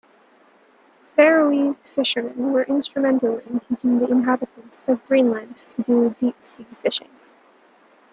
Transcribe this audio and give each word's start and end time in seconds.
Faroese 1.15 1.77
fishermen 1.93 2.51
were 2.51 2.63
instrumental 2.63 3.37
in 3.47 3.59
teaching 3.59 3.99
the 3.99 4.07
inhabitants 4.07 4.81
of 4.87 5.05
Greenland 5.07 5.53
to 5.75 5.83
do 5.83 6.15
deepsea 6.19 6.65
fishing. 6.77 7.11